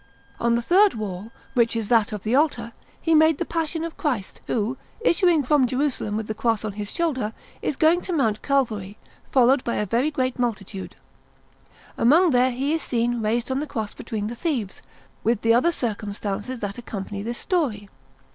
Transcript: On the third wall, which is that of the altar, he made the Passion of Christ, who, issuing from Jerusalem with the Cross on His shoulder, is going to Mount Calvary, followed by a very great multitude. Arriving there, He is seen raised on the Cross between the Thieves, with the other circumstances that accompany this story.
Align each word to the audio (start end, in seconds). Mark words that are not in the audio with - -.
On 0.39 0.55
the 0.55 0.63
third 0.63 0.95
wall, 0.95 1.31
which 1.53 1.75
is 1.75 1.87
that 1.89 2.11
of 2.11 2.23
the 2.23 2.33
altar, 2.33 2.71
he 2.99 3.13
made 3.13 3.37
the 3.37 3.45
Passion 3.45 3.83
of 3.83 3.97
Christ, 3.97 4.41
who, 4.47 4.75
issuing 5.01 5.43
from 5.43 5.67
Jerusalem 5.67 6.17
with 6.17 6.25
the 6.25 6.33
Cross 6.33 6.65
on 6.65 6.71
His 6.71 6.89
shoulder, 6.89 7.33
is 7.61 7.75
going 7.75 8.01
to 8.01 8.11
Mount 8.11 8.41
Calvary, 8.41 8.97
followed 9.31 9.63
by 9.63 9.75
a 9.75 9.85
very 9.85 10.09
great 10.09 10.39
multitude. 10.39 10.95
Arriving 11.99 12.31
there, 12.31 12.49
He 12.49 12.73
is 12.73 12.81
seen 12.81 13.21
raised 13.21 13.51
on 13.51 13.59
the 13.59 13.67
Cross 13.67 13.93
between 13.93 14.25
the 14.25 14.35
Thieves, 14.35 14.81
with 15.23 15.41
the 15.43 15.53
other 15.53 15.71
circumstances 15.71 16.61
that 16.61 16.79
accompany 16.79 17.21
this 17.21 17.37
story. 17.37 17.87